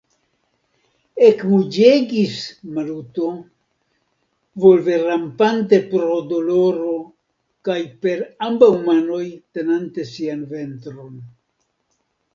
[1.25, 2.37] ekmuĝegis
[2.77, 3.27] Maluto,
[4.63, 6.97] volverampante pro doloro
[7.69, 9.23] kaj per ambaŭ manoj
[9.59, 11.17] tenante sian ventron.